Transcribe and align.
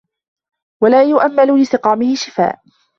وَلَا 0.83 1.03
يُؤَمِّلُ 1.03 1.61
لِسَقَامِهِ 1.61 2.15
شِفَاءً 2.15 2.61